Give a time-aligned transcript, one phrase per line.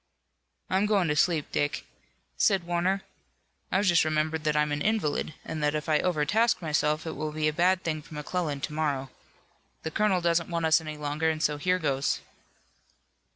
[0.67, 1.85] "I'm going to sleep, Dick,"
[2.35, 3.03] said Warner.
[3.71, 7.31] "I've just remembered that I'm an invalid and that if I overtask myself it will
[7.31, 9.11] be a bad thing for McClellan to morrow.
[9.83, 12.19] The colonel doesn't want us any longer, and so here goes."